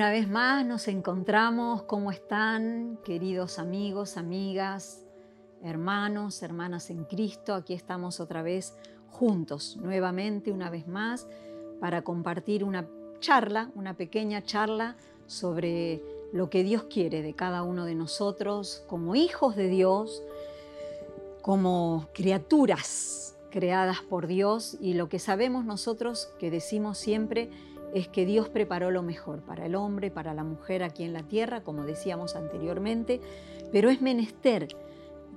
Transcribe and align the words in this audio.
Una 0.00 0.12
vez 0.12 0.30
más 0.30 0.64
nos 0.64 0.88
encontramos, 0.88 1.82
¿cómo 1.82 2.10
están 2.10 2.98
queridos 3.04 3.58
amigos, 3.58 4.16
amigas, 4.16 5.04
hermanos, 5.62 6.42
hermanas 6.42 6.88
en 6.88 7.04
Cristo? 7.04 7.52
Aquí 7.52 7.74
estamos 7.74 8.18
otra 8.18 8.40
vez 8.40 8.74
juntos, 9.10 9.76
nuevamente, 9.76 10.52
una 10.52 10.70
vez 10.70 10.88
más, 10.88 11.28
para 11.80 12.00
compartir 12.00 12.64
una 12.64 12.88
charla, 13.18 13.70
una 13.74 13.92
pequeña 13.92 14.42
charla 14.42 14.96
sobre 15.26 16.02
lo 16.32 16.48
que 16.48 16.64
Dios 16.64 16.84
quiere 16.84 17.20
de 17.20 17.34
cada 17.34 17.62
uno 17.62 17.84
de 17.84 17.94
nosotros 17.94 18.82
como 18.86 19.14
hijos 19.14 19.54
de 19.54 19.68
Dios, 19.68 20.22
como 21.42 22.08
criaturas 22.14 23.36
creadas 23.50 24.00
por 24.00 24.26
Dios 24.26 24.78
y 24.80 24.94
lo 24.94 25.10
que 25.10 25.18
sabemos 25.18 25.66
nosotros 25.66 26.32
que 26.38 26.50
decimos 26.50 26.96
siempre, 26.96 27.50
es 27.94 28.08
que 28.08 28.26
Dios 28.26 28.48
preparó 28.48 28.90
lo 28.90 29.02
mejor 29.02 29.40
para 29.40 29.66
el 29.66 29.74
hombre, 29.74 30.10
para 30.10 30.34
la 30.34 30.44
mujer 30.44 30.82
aquí 30.82 31.04
en 31.04 31.12
la 31.12 31.22
tierra, 31.22 31.62
como 31.62 31.84
decíamos 31.84 32.36
anteriormente, 32.36 33.20
pero 33.72 33.90
es 33.90 34.00
menester 34.00 34.68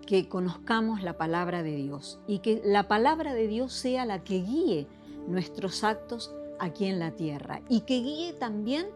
que 0.06 0.28
conozcamos 0.28 1.02
la 1.02 1.18
palabra 1.18 1.64
de 1.64 1.76
Dios 1.76 2.20
y 2.28 2.40
que 2.40 2.62
la 2.64 2.88
palabra 2.88 3.34
de 3.34 3.48
Dios 3.48 3.74
sea 3.74 4.06
la 4.06 4.24
que 4.24 4.42
guíe 4.42 4.88
nuestros 5.28 5.84
actos 5.84 6.34
aquí 6.60 6.86
en 6.86 7.00
la 7.00 7.12
tierra 7.12 7.62
y 7.70 7.82
que 7.82 8.00
guíe 8.00 8.34
también 8.34 8.88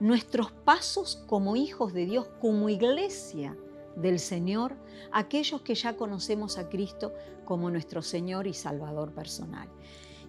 nuestros 0.00 0.52
pasos 0.52 1.22
como 1.26 1.56
hijos 1.56 1.92
de 1.92 2.06
Dios, 2.06 2.26
como 2.40 2.68
iglesia 2.68 3.56
del 3.96 4.18
Señor, 4.18 4.74
aquellos 5.12 5.60
que 5.62 5.74
ya 5.74 5.96
conocemos 5.96 6.58
a 6.58 6.68
Cristo 6.68 7.12
como 7.44 7.70
nuestro 7.70 8.02
Señor 8.02 8.46
y 8.46 8.54
Salvador 8.54 9.12
personal. 9.12 9.68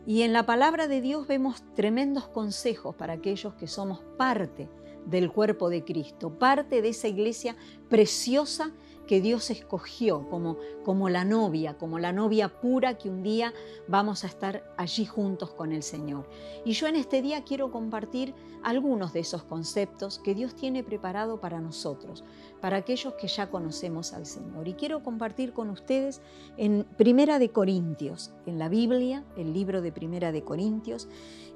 Y 0.06 0.24
en 0.24 0.34
la 0.34 0.46
palabra 0.46 0.88
de 0.88 1.02
Dios 1.02 1.28
vemos 1.28 1.62
tremendos 1.76 2.28
consejos 2.28 2.96
para 2.96 3.14
aquellos 3.14 3.54
que 3.56 3.68
somos 3.68 4.00
parte 4.18 4.70
del 5.06 5.32
cuerpo 5.32 5.70
de 5.70 5.84
Cristo, 5.84 6.38
parte 6.38 6.82
de 6.82 6.90
esa 6.90 7.08
iglesia 7.08 7.56
preciosa 7.90 8.72
que 9.10 9.22
Dios 9.22 9.50
escogió 9.50 10.30
como, 10.30 10.58
como 10.84 11.10
la 11.10 11.26
novia, 11.26 11.80
como 11.80 11.98
la 11.98 12.14
novia 12.14 12.48
pura 12.62 13.00
que 13.00 13.10
un 13.10 13.24
día 13.24 13.56
vamos 13.88 14.24
a 14.24 14.28
estar 14.28 14.72
allí 14.78 15.04
juntos 15.08 15.50
con 15.50 15.72
el 15.72 15.82
Señor. 15.82 16.30
Y 16.64 16.74
yo 16.74 16.86
en 16.86 16.96
este 16.96 17.24
día 17.24 17.44
quiero 17.44 17.72
compartir 17.72 18.36
algunos 18.62 19.12
de 19.12 19.22
esos 19.22 19.42
conceptos 19.42 20.20
que 20.20 20.36
Dios 20.36 20.54
tiene 20.54 20.84
preparado 20.84 21.42
para 21.42 21.60
nosotros, 21.60 22.24
para 22.62 22.78
aquellos 22.78 23.16
que 23.16 23.28
ya 23.28 23.50
conocemos 23.50 24.14
al 24.14 24.28
Señor. 24.28 24.68
Y 24.68 24.76
quiero 24.76 25.02
compartir 25.02 25.54
con 25.54 25.72
ustedes 25.72 26.22
en 26.58 26.86
Primera 26.96 27.40
de 27.40 27.50
Corintios, 27.50 28.30
en 28.46 28.60
la 28.60 28.70
Biblia, 28.70 29.26
el 29.36 29.54
libro 29.54 29.82
de 29.82 29.92
Primera 29.92 30.32
de 30.32 30.44
Corintios, 30.44 31.08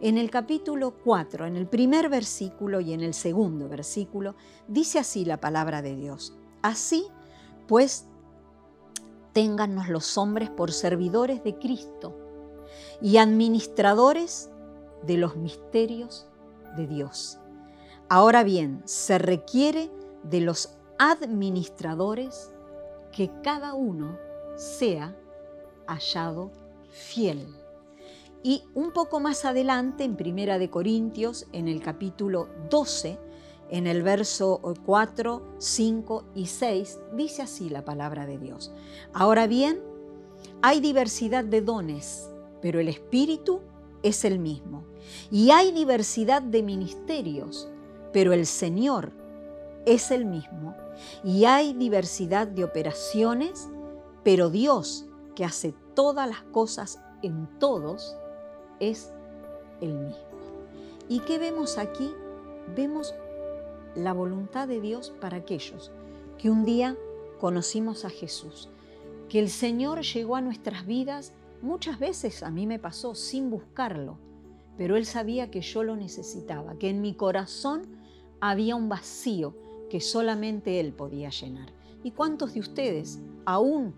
en 0.01 0.17
el 0.17 0.31
capítulo 0.31 0.95
4, 1.03 1.45
en 1.45 1.55
el 1.55 1.67
primer 1.67 2.09
versículo 2.09 2.81
y 2.81 2.93
en 2.93 3.01
el 3.01 3.13
segundo 3.13 3.69
versículo, 3.69 4.33
dice 4.67 4.97
así 4.97 5.23
la 5.23 5.39
palabra 5.39 5.83
de 5.83 5.95
Dios. 5.95 6.33
Así 6.63 7.05
pues 7.67 8.05
téngannos 9.33 9.89
los 9.89 10.17
hombres 10.17 10.49
por 10.49 10.71
servidores 10.71 11.43
de 11.43 11.57
Cristo 11.57 12.15
y 13.01 13.17
administradores 13.17 14.49
de 15.05 15.17
los 15.17 15.35
misterios 15.35 16.27
de 16.77 16.87
Dios. 16.87 17.39
Ahora 18.09 18.43
bien, 18.43 18.81
se 18.85 19.17
requiere 19.17 19.89
de 20.23 20.41
los 20.41 20.77
administradores 20.99 22.53
que 23.11 23.31
cada 23.43 23.73
uno 23.73 24.17
sea 24.55 25.15
hallado 25.87 26.51
fiel. 26.89 27.47
Y 28.43 28.63
un 28.73 28.91
poco 28.91 29.19
más 29.19 29.45
adelante, 29.45 30.03
en 30.03 30.15
Primera 30.15 30.59
de 30.59 30.69
Corintios, 30.69 31.47
en 31.53 31.67
el 31.67 31.81
capítulo 31.81 32.49
12, 32.69 33.17
en 33.73 33.87
el 33.87 34.03
verso 34.03 34.61
4, 34.85 35.55
5 35.57 36.25
y 36.35 36.45
6 36.45 36.99
dice 37.13 37.41
así 37.41 37.71
la 37.71 37.83
palabra 37.83 38.27
de 38.27 38.37
Dios. 38.37 38.71
Ahora 39.13 39.47
bien, 39.47 39.81
hay 40.61 40.79
diversidad 40.79 41.43
de 41.43 41.61
dones, 41.61 42.29
pero 42.61 42.79
el 42.79 42.87
Espíritu 42.87 43.61
es 44.03 44.25
el 44.25 44.37
mismo. 44.37 44.83
Y 45.31 45.49
hay 45.49 45.71
diversidad 45.71 46.43
de 46.43 46.61
ministerios, 46.61 47.67
pero 48.13 48.31
el 48.31 48.45
Señor 48.45 49.11
es 49.87 50.11
el 50.11 50.25
mismo. 50.25 50.75
Y 51.23 51.45
hay 51.45 51.73
diversidad 51.73 52.45
de 52.45 52.65
operaciones, 52.65 53.69
pero 54.23 54.51
Dios, 54.51 55.07
que 55.33 55.45
hace 55.45 55.73
todas 55.95 56.29
las 56.29 56.43
cosas 56.43 56.99
en 57.23 57.49
todos, 57.57 58.15
es 58.79 59.11
el 59.81 59.95
mismo. 59.95 60.27
¿Y 61.09 61.21
qué 61.21 61.39
vemos 61.39 61.79
aquí? 61.79 62.13
Vemos 62.75 63.15
la 63.95 64.13
voluntad 64.13 64.67
de 64.67 64.81
Dios 64.81 65.13
para 65.21 65.37
aquellos 65.37 65.91
que 66.37 66.49
un 66.49 66.65
día 66.65 66.97
conocimos 67.39 68.05
a 68.05 68.09
Jesús, 68.09 68.69
que 69.29 69.39
el 69.39 69.49
Señor 69.49 70.01
llegó 70.01 70.35
a 70.35 70.41
nuestras 70.41 70.85
vidas, 70.85 71.33
muchas 71.61 71.99
veces 71.99 72.43
a 72.43 72.51
mí 72.51 72.67
me 72.67 72.79
pasó 72.79 73.15
sin 73.15 73.49
buscarlo, 73.49 74.17
pero 74.77 74.95
Él 74.95 75.05
sabía 75.05 75.51
que 75.51 75.61
yo 75.61 75.83
lo 75.83 75.95
necesitaba, 75.95 76.77
que 76.77 76.89
en 76.89 77.01
mi 77.01 77.13
corazón 77.13 77.83
había 78.39 78.75
un 78.75 78.89
vacío 78.89 79.55
que 79.89 80.01
solamente 80.01 80.79
Él 80.79 80.93
podía 80.93 81.29
llenar. 81.29 81.69
¿Y 82.03 82.11
cuántos 82.11 82.53
de 82.53 82.59
ustedes, 82.59 83.19
aún 83.45 83.93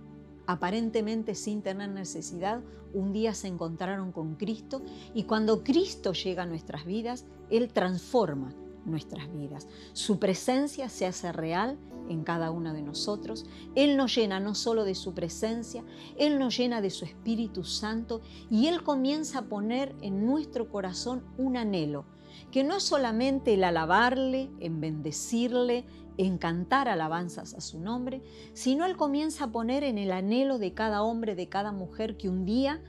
aparentemente 0.46 1.34
sin 1.34 1.62
tener 1.62 1.90
necesidad, 1.90 2.62
un 2.94 3.14
día 3.14 3.34
se 3.34 3.48
encontraron 3.48 4.12
con 4.12 4.36
Cristo 4.36 4.82
y 5.14 5.24
cuando 5.24 5.64
Cristo 5.64 6.14
llega 6.14 6.44
a 6.44 6.46
nuestras 6.46 6.86
vidas, 6.86 7.26
Él 7.50 7.74
transforma 7.74 8.54
nuestras 8.86 9.32
vidas. 9.32 9.68
Su 9.94 10.20
presencia 10.20 10.90
se 10.90 11.06
hace 11.06 11.32
real 11.32 11.78
en 12.10 12.24
cada 12.24 12.52
uno 12.52 12.74
de 12.74 12.82
nosotros. 12.82 13.46
Él 13.76 13.98
nos 13.98 14.16
llena 14.16 14.40
no 14.40 14.56
solo 14.56 14.84
de 14.84 14.96
su 14.96 15.14
presencia, 15.14 15.84
Él 16.18 16.40
nos 16.40 16.58
llena 16.58 16.82
de 16.82 16.90
su 16.90 17.06
Espíritu 17.06 17.64
Santo 17.64 18.22
y 18.50 18.68
Él 18.68 18.84
comienza 18.84 19.40
a 19.40 19.46
poner 19.46 19.96
en 20.02 20.26
nuestro 20.26 20.70
corazón 20.70 21.24
un 21.38 21.58
anhelo, 21.58 22.06
que 22.52 22.64
no 22.64 22.78
es 22.78 22.84
solamente 22.84 23.56
el 23.56 23.64
alabarle, 23.64 24.50
en 24.60 24.80
bendecirle, 24.82 25.86
en 26.18 26.38
cantar 26.38 26.88
alabanzas 26.88 27.54
a 27.54 27.62
su 27.62 27.80
nombre, 27.80 28.22
sino 28.54 28.86
Él 28.86 28.96
comienza 28.96 29.46
a 29.46 29.52
poner 29.52 29.84
en 29.84 29.98
el 29.98 30.12
anhelo 30.12 30.60
de 30.60 30.74
cada 30.74 31.02
hombre, 31.04 31.36
de 31.36 31.50
cada 31.50 31.72
mujer 31.72 32.18
que 32.18 32.30
un 32.30 32.46
día 32.46 32.82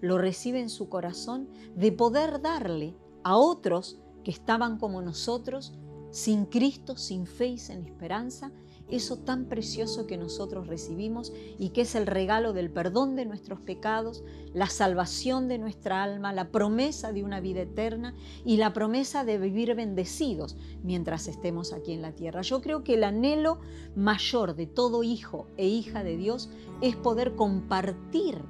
lo 0.00 0.16
recibe 0.16 0.60
en 0.60 0.70
su 0.70 0.88
corazón, 0.88 1.48
de 1.76 1.92
poder 1.92 2.40
darle 2.40 2.94
a 3.22 3.36
otros 3.36 3.98
que 4.24 4.30
estaban 4.30 4.78
como 4.78 5.02
nosotros, 5.02 5.74
sin 6.10 6.46
Cristo, 6.46 6.96
sin 6.96 7.26
fe 7.26 7.48
y 7.48 7.58
sin 7.58 7.84
esperanza, 7.84 8.52
eso 8.90 9.18
tan 9.18 9.44
precioso 9.44 10.06
que 10.06 10.16
nosotros 10.16 10.66
recibimos 10.66 11.32
y 11.58 11.70
que 11.70 11.82
es 11.82 11.94
el 11.94 12.06
regalo 12.06 12.52
del 12.52 12.70
perdón 12.70 13.14
de 13.14 13.24
nuestros 13.24 13.60
pecados, 13.60 14.24
la 14.52 14.66
salvación 14.66 15.48
de 15.48 15.58
nuestra 15.58 16.02
alma, 16.02 16.32
la 16.32 16.50
promesa 16.50 17.12
de 17.12 17.22
una 17.22 17.40
vida 17.40 17.60
eterna 17.62 18.14
y 18.44 18.56
la 18.56 18.72
promesa 18.72 19.24
de 19.24 19.38
vivir 19.38 19.74
bendecidos 19.74 20.56
mientras 20.82 21.28
estemos 21.28 21.72
aquí 21.72 21.92
en 21.92 22.02
la 22.02 22.12
tierra. 22.12 22.42
Yo 22.42 22.60
creo 22.60 22.82
que 22.82 22.94
el 22.94 23.04
anhelo 23.04 23.60
mayor 23.94 24.56
de 24.56 24.66
todo 24.66 25.04
hijo 25.04 25.46
e 25.56 25.68
hija 25.68 26.02
de 26.02 26.16
Dios 26.16 26.50
es 26.80 26.96
poder 26.96 27.36
compartir 27.36 28.42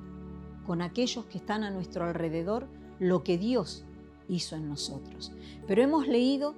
con 0.64 0.80
aquellos 0.80 1.26
que 1.26 1.38
están 1.38 1.64
a 1.64 1.70
nuestro 1.70 2.04
alrededor 2.04 2.68
lo 2.98 3.24
que 3.24 3.38
Dios 3.38 3.84
hizo 4.30 4.56
en 4.56 4.68
nosotros. 4.68 5.32
Pero 5.66 5.82
hemos 5.82 6.06
leído 6.08 6.54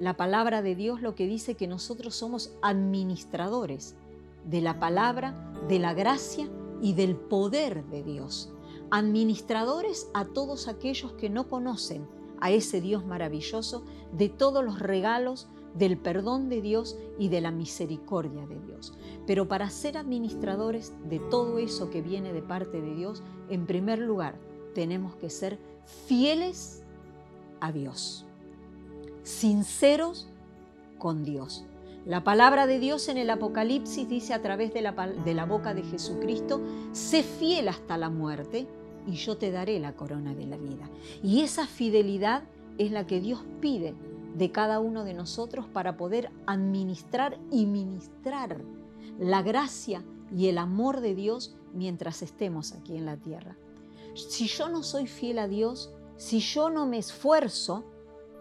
la 0.00 0.16
palabra 0.16 0.62
de 0.62 0.74
Dios 0.74 1.02
lo 1.02 1.14
que 1.14 1.26
dice 1.26 1.54
que 1.54 1.68
nosotros 1.68 2.14
somos 2.14 2.52
administradores 2.62 3.94
de 4.44 4.62
la 4.62 4.80
palabra, 4.80 5.52
de 5.68 5.78
la 5.78 5.92
gracia 5.92 6.48
y 6.80 6.94
del 6.94 7.14
poder 7.14 7.84
de 7.86 8.02
Dios. 8.02 8.50
Administradores 8.90 10.08
a 10.14 10.24
todos 10.24 10.66
aquellos 10.66 11.12
que 11.12 11.30
no 11.30 11.48
conocen 11.48 12.08
a 12.40 12.50
ese 12.50 12.80
Dios 12.80 13.04
maravilloso, 13.04 13.84
de 14.16 14.30
todos 14.30 14.64
los 14.64 14.78
regalos, 14.78 15.48
del 15.74 15.98
perdón 15.98 16.48
de 16.48 16.62
Dios 16.62 16.96
y 17.18 17.28
de 17.28 17.42
la 17.42 17.50
misericordia 17.50 18.46
de 18.46 18.58
Dios. 18.58 18.94
Pero 19.26 19.46
para 19.46 19.70
ser 19.70 19.98
administradores 19.98 20.94
de 21.08 21.18
todo 21.18 21.58
eso 21.58 21.90
que 21.90 22.00
viene 22.00 22.32
de 22.32 22.42
parte 22.42 22.80
de 22.80 22.94
Dios, 22.94 23.22
en 23.50 23.66
primer 23.66 23.98
lugar, 23.98 24.40
tenemos 24.74 25.14
que 25.16 25.30
ser 25.30 25.58
fieles 26.06 26.82
a 27.60 27.72
Dios, 27.72 28.24
sinceros 29.22 30.28
con 30.98 31.24
Dios. 31.24 31.64
La 32.06 32.24
palabra 32.24 32.66
de 32.66 32.78
Dios 32.78 33.08
en 33.08 33.18
el 33.18 33.28
Apocalipsis 33.28 34.08
dice 34.08 34.32
a 34.32 34.40
través 34.40 34.72
de 34.72 34.80
la, 34.80 34.92
de 34.92 35.34
la, 35.34 35.44
boca 35.44 35.74
de 35.74 35.82
Jesucristo, 35.82 36.60
sé 36.92 37.22
fiel 37.22 37.68
hasta 37.68 37.98
la 37.98 38.08
muerte 38.08 38.66
y 39.06 39.12
yo 39.12 39.36
te 39.36 39.50
daré 39.50 39.78
la 39.80 39.92
corona 39.92 40.34
de 40.34 40.46
la 40.46 40.56
vida. 40.56 40.88
Y 41.22 41.42
esa 41.42 41.66
fidelidad 41.66 42.42
es 42.78 42.90
la 42.90 43.06
que 43.06 43.20
Dios 43.20 43.42
pide 43.60 43.94
de 44.34 44.50
cada 44.50 44.80
uno 44.80 45.04
de 45.04 45.14
nosotros 45.14 45.66
para 45.66 45.96
poder 45.96 46.30
administrar 46.46 47.38
y 47.50 47.66
ministrar 47.66 48.62
la 49.18 49.42
gracia 49.42 50.02
y 50.34 50.48
el 50.48 50.58
amor 50.58 51.00
de 51.00 51.14
Dios 51.14 51.54
mientras 51.74 52.22
estemos 52.22 52.72
aquí 52.72 52.96
en 52.96 53.06
la 53.06 53.16
tierra. 53.16 53.56
Si 54.14 54.46
yo 54.46 54.68
no 54.68 54.82
soy 54.82 55.06
fiel 55.06 55.38
a 55.38 55.48
Dios, 55.48 55.92
si 56.20 56.40
yo 56.40 56.68
no 56.68 56.84
me 56.84 56.98
esfuerzo, 56.98 57.82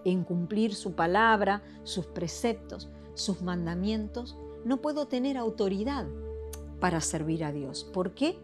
en 0.03 0.25
cumplir 0.25 0.75
su 0.75 0.95
palabra, 0.95 1.63
sus 1.83 2.05
preceptos, 2.07 2.89
sus 3.13 3.41
mandamientos, 3.41 4.37
no 4.65 4.81
puedo 4.81 5.07
tener 5.07 5.37
autoridad 5.37 6.05
para 6.81 6.99
servir 6.99 7.45
a 7.45 7.53
Dios. 7.53 7.85
¿Por 7.85 8.13
qué? 8.13 8.37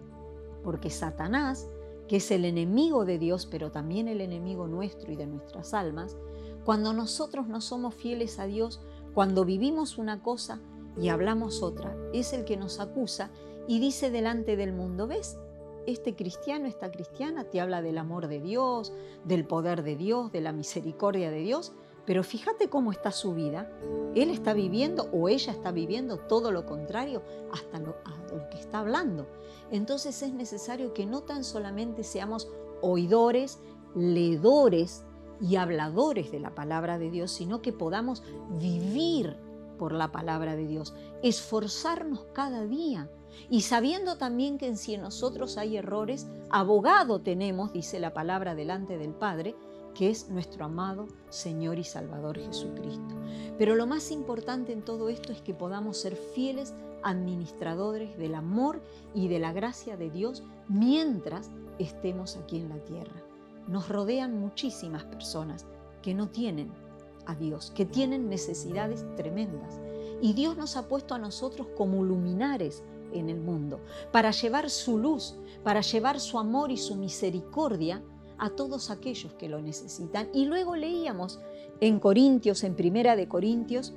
Porque 0.63 0.89
Satanás, 0.89 1.67
que 2.07 2.15
es 2.15 2.31
el 2.31 2.45
enemigo 2.45 3.03
de 3.03 3.19
Dios, 3.19 3.45
pero 3.45 3.71
también 3.71 4.07
el 4.07 4.21
enemigo 4.21 4.67
nuestro 4.67 5.11
y 5.11 5.17
de 5.17 5.27
nuestras 5.27 5.73
almas, 5.73 6.15
cuando 6.63 6.93
nosotros 6.93 7.45
no 7.49 7.59
somos 7.59 7.93
fieles 7.93 8.39
a 8.39 8.45
Dios, 8.45 8.79
cuando 9.13 9.43
vivimos 9.43 9.97
una 9.97 10.23
cosa 10.23 10.61
y 10.97 11.09
hablamos 11.09 11.61
otra, 11.61 11.93
es 12.13 12.31
el 12.31 12.45
que 12.45 12.55
nos 12.55 12.79
acusa 12.79 13.31
y 13.67 13.79
dice 13.81 14.11
delante 14.11 14.55
del 14.55 14.71
mundo, 14.71 15.07
¿ves? 15.07 15.37
Este 15.85 16.15
cristiano, 16.15 16.65
esta 16.67 16.91
cristiana 16.91 17.43
te 17.45 17.61
habla 17.61 17.81
del 17.81 17.97
amor 17.97 18.27
de 18.27 18.39
Dios, 18.39 18.91
del 19.23 19.45
poder 19.45 19.83
de 19.83 19.95
Dios, 19.95 20.31
de 20.31 20.41
la 20.41 20.51
misericordia 20.51 21.29
de 21.29 21.39
Dios, 21.39 21.73
pero 22.05 22.23
fíjate 22.23 22.69
cómo 22.69 22.91
está 22.91 23.11
su 23.11 23.33
vida. 23.33 23.69
Él 24.15 24.29
está 24.29 24.53
viviendo 24.53 25.09
o 25.11 25.29
ella 25.29 25.51
está 25.51 25.71
viviendo 25.71 26.17
todo 26.17 26.51
lo 26.51 26.65
contrario 26.65 27.23
hasta 27.51 27.79
lo, 27.79 27.95
lo 28.31 28.49
que 28.49 28.57
está 28.57 28.79
hablando. 28.79 29.27
Entonces 29.71 30.21
es 30.21 30.33
necesario 30.33 30.93
que 30.93 31.05
no 31.05 31.21
tan 31.21 31.43
solamente 31.43 32.03
seamos 32.03 32.47
oidores, 32.81 33.59
leedores 33.95 35.03
y 35.41 35.55
habladores 35.55 36.31
de 36.31 36.39
la 36.39 36.53
palabra 36.53 36.97
de 36.97 37.09
Dios, 37.09 37.31
sino 37.31 37.61
que 37.61 37.73
podamos 37.73 38.23
vivir 38.59 39.37
por 39.77 39.93
la 39.93 40.11
palabra 40.11 40.55
de 40.55 40.67
Dios, 40.67 40.93
esforzarnos 41.23 42.25
cada 42.33 42.65
día 42.65 43.09
y 43.49 43.61
sabiendo 43.61 44.17
también 44.17 44.57
que 44.57 44.75
si 44.75 44.93
en 44.93 45.01
nosotros 45.01 45.57
hay 45.57 45.77
errores, 45.77 46.27
abogado 46.49 47.19
tenemos, 47.19 47.73
dice 47.73 47.99
la 47.99 48.13
palabra 48.13 48.55
delante 48.55 48.97
del 48.97 49.13
Padre, 49.13 49.55
que 49.93 50.09
es 50.09 50.29
nuestro 50.29 50.65
amado 50.65 51.07
Señor 51.29 51.79
y 51.79 51.83
Salvador 51.83 52.37
Jesucristo. 52.37 53.15
Pero 53.57 53.75
lo 53.75 53.87
más 53.87 54.11
importante 54.11 54.73
en 54.73 54.83
todo 54.83 55.09
esto 55.09 55.31
es 55.31 55.41
que 55.41 55.53
podamos 55.53 55.97
ser 55.97 56.15
fieles 56.15 56.73
administradores 57.03 58.17
del 58.17 58.35
amor 58.35 58.81
y 59.13 59.27
de 59.27 59.39
la 59.39 59.53
gracia 59.53 59.95
de 59.95 60.09
Dios 60.09 60.43
mientras 60.67 61.49
estemos 61.79 62.35
aquí 62.35 62.57
en 62.57 62.69
la 62.69 62.79
tierra. 62.83 63.23
Nos 63.67 63.89
rodean 63.89 64.39
muchísimas 64.39 65.05
personas 65.05 65.65
que 66.01 66.13
no 66.13 66.29
tienen 66.29 66.71
Dios, 67.33 67.71
que 67.73 67.85
tienen 67.85 68.29
necesidades 68.29 69.03
tremendas. 69.15 69.79
Y 70.21 70.33
Dios 70.33 70.55
nos 70.57 70.77
ha 70.77 70.87
puesto 70.87 71.15
a 71.15 71.17
nosotros 71.17 71.67
como 71.75 72.03
luminares 72.03 72.83
en 73.11 73.29
el 73.29 73.39
mundo, 73.39 73.79
para 74.11 74.29
llevar 74.29 74.69
su 74.69 74.99
luz, 74.99 75.35
para 75.63 75.81
llevar 75.81 76.19
su 76.19 76.37
amor 76.37 76.71
y 76.71 76.77
su 76.77 76.95
misericordia 76.95 78.03
a 78.37 78.49
todos 78.51 78.91
aquellos 78.91 79.33
que 79.33 79.49
lo 79.49 79.61
necesitan. 79.61 80.29
Y 80.33 80.45
luego 80.45 80.75
leíamos 80.75 81.39
en 81.79 81.99
Corintios, 81.99 82.63
en 82.63 82.75
Primera 82.75 83.15
de 83.15 83.27
Corintios, 83.27 83.93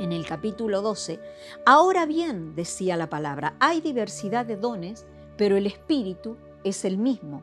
en 0.00 0.12
el 0.12 0.26
capítulo 0.26 0.82
12, 0.82 1.20
ahora 1.64 2.04
bien, 2.04 2.54
decía 2.56 2.96
la 2.96 3.08
palabra, 3.08 3.56
hay 3.60 3.80
diversidad 3.80 4.44
de 4.44 4.56
dones, 4.56 5.06
pero 5.36 5.56
el 5.56 5.66
Espíritu 5.66 6.36
es 6.64 6.84
el 6.84 6.98
mismo. 6.98 7.42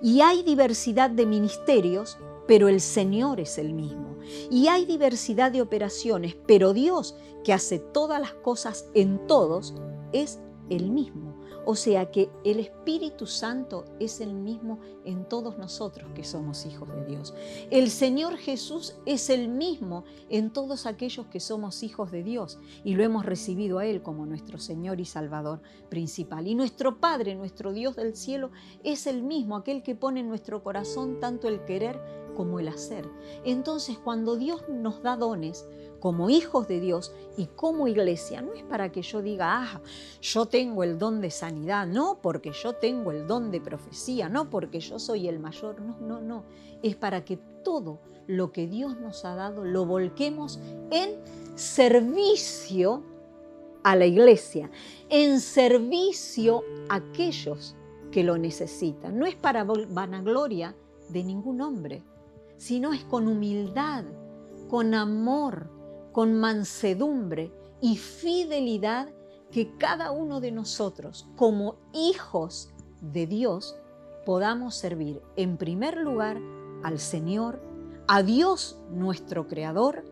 Y 0.00 0.20
hay 0.20 0.42
diversidad 0.42 1.10
de 1.10 1.26
ministerios, 1.26 2.18
pero 2.50 2.66
el 2.66 2.80
Señor 2.80 3.38
es 3.38 3.58
el 3.58 3.72
mismo. 3.72 4.16
Y 4.50 4.66
hay 4.66 4.84
diversidad 4.84 5.52
de 5.52 5.62
operaciones, 5.62 6.36
pero 6.48 6.72
Dios, 6.72 7.14
que 7.44 7.52
hace 7.52 7.78
todas 7.78 8.20
las 8.20 8.32
cosas 8.32 8.86
en 8.92 9.24
todos, 9.28 9.72
es 10.12 10.40
el 10.68 10.90
mismo. 10.90 11.30
O 11.64 11.76
sea 11.76 12.10
que 12.10 12.30
el 12.42 12.58
Espíritu 12.58 13.26
Santo 13.26 13.84
es 14.00 14.20
el 14.20 14.34
mismo 14.34 14.80
en 15.04 15.28
todos 15.28 15.58
nosotros 15.58 16.10
que 16.14 16.24
somos 16.24 16.66
hijos 16.66 16.88
de 16.88 17.04
Dios. 17.04 17.34
El 17.70 17.90
Señor 17.90 18.36
Jesús 18.36 18.96
es 19.06 19.30
el 19.30 19.48
mismo 19.48 20.04
en 20.28 20.50
todos 20.50 20.86
aquellos 20.86 21.26
que 21.26 21.38
somos 21.38 21.82
hijos 21.82 22.10
de 22.10 22.24
Dios 22.24 22.58
y 22.82 22.94
lo 22.94 23.04
hemos 23.04 23.26
recibido 23.26 23.78
a 23.78 23.86
Él 23.86 24.02
como 24.02 24.26
nuestro 24.26 24.58
Señor 24.58 25.00
y 25.00 25.04
Salvador 25.04 25.60
principal. 25.88 26.48
Y 26.48 26.54
nuestro 26.54 26.98
Padre, 26.98 27.36
nuestro 27.36 27.72
Dios 27.72 27.94
del 27.94 28.16
cielo, 28.16 28.50
es 28.82 29.06
el 29.06 29.22
mismo, 29.22 29.56
aquel 29.56 29.82
que 29.82 29.94
pone 29.94 30.20
en 30.20 30.28
nuestro 30.28 30.64
corazón 30.64 31.20
tanto 31.20 31.46
el 31.46 31.64
querer 31.64 32.00
como 32.40 32.58
el 32.58 32.68
hacer. 32.68 33.06
Entonces, 33.44 33.98
cuando 33.98 34.34
Dios 34.34 34.66
nos 34.70 35.02
da 35.02 35.14
dones, 35.18 35.66
como 36.00 36.30
hijos 36.30 36.66
de 36.68 36.80
Dios 36.80 37.12
y 37.36 37.48
como 37.48 37.86
iglesia, 37.86 38.40
no 38.40 38.54
es 38.54 38.62
para 38.62 38.90
que 38.90 39.02
yo 39.02 39.20
diga, 39.20 39.62
ah, 39.62 39.82
yo 40.22 40.46
tengo 40.46 40.82
el 40.82 40.98
don 40.98 41.20
de 41.20 41.30
sanidad, 41.30 41.86
no 41.86 42.16
porque 42.22 42.52
yo 42.52 42.72
tengo 42.72 43.10
el 43.10 43.26
don 43.26 43.50
de 43.50 43.60
profecía, 43.60 44.30
no 44.30 44.48
porque 44.48 44.80
yo 44.80 44.98
soy 44.98 45.28
el 45.28 45.38
mayor, 45.38 45.82
no, 45.82 45.98
no, 46.00 46.22
no, 46.22 46.44
es 46.82 46.96
para 46.96 47.26
que 47.26 47.36
todo 47.62 47.98
lo 48.26 48.52
que 48.52 48.66
Dios 48.66 48.98
nos 48.98 49.26
ha 49.26 49.34
dado 49.34 49.62
lo 49.62 49.84
volquemos 49.84 50.58
en 50.90 51.18
servicio 51.56 53.02
a 53.82 53.96
la 53.96 54.06
iglesia, 54.06 54.70
en 55.10 55.40
servicio 55.40 56.64
a 56.88 56.94
aquellos 56.94 57.76
que 58.10 58.24
lo 58.24 58.38
necesitan. 58.38 59.18
No 59.18 59.26
es 59.26 59.34
para 59.34 59.64
vanagloria 59.64 60.74
de 61.10 61.24
ningún 61.24 61.60
hombre, 61.60 62.02
sino 62.60 62.92
es 62.92 63.04
con 63.04 63.26
humildad, 63.26 64.04
con 64.68 64.92
amor, 64.92 65.70
con 66.12 66.38
mansedumbre 66.38 67.50
y 67.80 67.96
fidelidad 67.96 69.08
que 69.50 69.78
cada 69.78 70.10
uno 70.10 70.42
de 70.42 70.52
nosotros, 70.52 71.26
como 71.36 71.76
hijos 71.94 72.68
de 73.00 73.26
Dios, 73.26 73.76
podamos 74.26 74.74
servir 74.74 75.22
en 75.36 75.56
primer 75.56 75.96
lugar 75.96 76.38
al 76.82 76.98
Señor, 76.98 77.62
a 78.06 78.22
Dios 78.22 78.78
nuestro 78.90 79.46
Creador, 79.46 80.04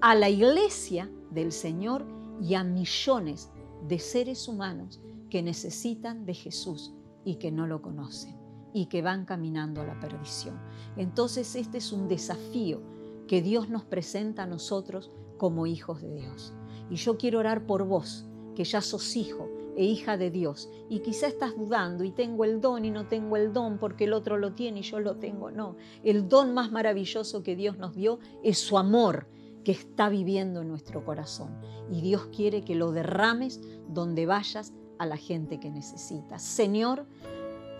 a 0.00 0.14
la 0.14 0.30
iglesia 0.30 1.10
del 1.30 1.52
Señor 1.52 2.06
y 2.40 2.54
a 2.54 2.64
millones 2.64 3.50
de 3.86 3.98
seres 3.98 4.48
humanos 4.48 5.02
que 5.28 5.42
necesitan 5.42 6.24
de 6.24 6.32
Jesús 6.32 6.94
y 7.22 7.34
que 7.34 7.52
no 7.52 7.66
lo 7.66 7.82
conocen 7.82 8.41
y 8.72 8.86
que 8.86 9.02
van 9.02 9.24
caminando 9.24 9.80
a 9.80 9.86
la 9.86 9.98
perdición. 10.00 10.58
Entonces 10.96 11.54
este 11.56 11.78
es 11.78 11.92
un 11.92 12.08
desafío 12.08 12.82
que 13.26 13.42
Dios 13.42 13.68
nos 13.68 13.84
presenta 13.84 14.42
a 14.44 14.46
nosotros 14.46 15.10
como 15.38 15.66
hijos 15.66 16.02
de 16.02 16.14
Dios. 16.14 16.52
Y 16.90 16.96
yo 16.96 17.16
quiero 17.16 17.38
orar 17.38 17.66
por 17.66 17.84
vos, 17.84 18.26
que 18.54 18.64
ya 18.64 18.80
sos 18.80 19.16
hijo 19.16 19.48
e 19.76 19.84
hija 19.84 20.18
de 20.18 20.30
Dios, 20.30 20.68
y 20.90 21.00
quizá 21.00 21.26
estás 21.26 21.56
dudando 21.56 22.04
y 22.04 22.10
tengo 22.10 22.44
el 22.44 22.60
don 22.60 22.84
y 22.84 22.90
no 22.90 23.06
tengo 23.06 23.36
el 23.38 23.52
don 23.52 23.78
porque 23.78 24.04
el 24.04 24.12
otro 24.12 24.36
lo 24.36 24.52
tiene 24.52 24.80
y 24.80 24.82
yo 24.82 25.00
lo 25.00 25.16
tengo. 25.16 25.50
No, 25.50 25.76
el 26.04 26.28
don 26.28 26.52
más 26.52 26.70
maravilloso 26.70 27.42
que 27.42 27.56
Dios 27.56 27.78
nos 27.78 27.94
dio 27.94 28.18
es 28.42 28.58
su 28.58 28.76
amor 28.76 29.28
que 29.64 29.72
está 29.72 30.08
viviendo 30.08 30.60
en 30.60 30.68
nuestro 30.68 31.04
corazón. 31.04 31.58
Y 31.90 32.00
Dios 32.00 32.28
quiere 32.34 32.62
que 32.62 32.74
lo 32.74 32.92
derrames 32.92 33.60
donde 33.88 34.26
vayas 34.26 34.74
a 34.98 35.06
la 35.06 35.16
gente 35.16 35.58
que 35.58 35.70
necesita. 35.70 36.38
Señor, 36.38 37.06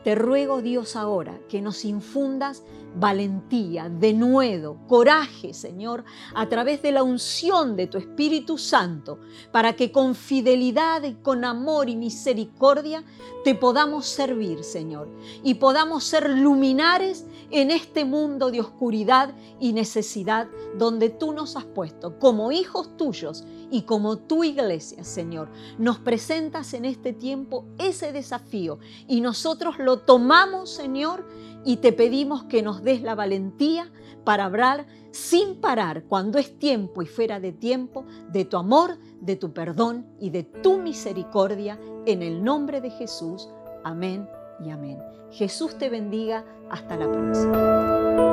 te 0.04 0.14
ruego 0.14 0.62
Dios 0.62 0.96
ahora 0.96 1.38
que 1.48 1.60
nos 1.60 1.84
infundas 1.84 2.62
valentía, 2.94 3.88
denuedo, 3.88 4.76
coraje, 4.86 5.54
Señor, 5.54 6.04
a 6.34 6.48
través 6.48 6.82
de 6.82 6.92
la 6.92 7.02
unción 7.02 7.76
de 7.76 7.86
tu 7.86 7.98
Espíritu 7.98 8.58
Santo, 8.58 9.18
para 9.50 9.74
que 9.74 9.92
con 9.92 10.14
fidelidad 10.14 11.02
y 11.04 11.14
con 11.14 11.44
amor 11.44 11.88
y 11.88 11.96
misericordia 11.96 13.04
te 13.44 13.54
podamos 13.54 14.06
servir, 14.06 14.62
Señor, 14.64 15.08
y 15.42 15.54
podamos 15.54 16.04
ser 16.04 16.28
luminares 16.30 17.24
en 17.52 17.70
este 17.70 18.04
mundo 18.04 18.50
de 18.50 18.60
oscuridad 18.60 19.34
y 19.60 19.74
necesidad 19.74 20.48
donde 20.76 21.10
tú 21.10 21.32
nos 21.32 21.54
has 21.56 21.66
puesto 21.66 22.18
como 22.18 22.50
hijos 22.50 22.96
tuyos 22.96 23.44
y 23.70 23.82
como 23.82 24.18
tu 24.18 24.42
iglesia, 24.42 25.04
Señor. 25.04 25.50
Nos 25.78 25.98
presentas 25.98 26.72
en 26.74 26.86
este 26.86 27.12
tiempo 27.12 27.66
ese 27.78 28.12
desafío 28.12 28.78
y 29.06 29.20
nosotros 29.20 29.78
lo 29.78 29.98
tomamos, 29.98 30.70
Señor, 30.70 31.28
y 31.64 31.76
te 31.76 31.92
pedimos 31.92 32.44
que 32.44 32.62
nos 32.62 32.82
des 32.82 33.02
la 33.02 33.14
valentía 33.14 33.92
para 34.24 34.46
hablar 34.46 34.86
sin 35.10 35.60
parar 35.60 36.04
cuando 36.04 36.38
es 36.38 36.58
tiempo 36.58 37.02
y 37.02 37.06
fuera 37.06 37.38
de 37.38 37.52
tiempo 37.52 38.06
de 38.30 38.46
tu 38.46 38.56
amor, 38.56 38.98
de 39.20 39.36
tu 39.36 39.52
perdón 39.52 40.06
y 40.18 40.30
de 40.30 40.42
tu 40.42 40.78
misericordia 40.78 41.78
en 42.06 42.22
el 42.22 42.42
nombre 42.42 42.80
de 42.80 42.90
Jesús. 42.90 43.48
Amén 43.84 44.26
y 44.60 44.70
amén. 44.70 45.02
Jesús 45.30 45.78
te 45.78 45.88
bendiga. 45.88 46.44
Hasta 46.70 46.96
la 46.96 47.10
próxima. 47.10 48.31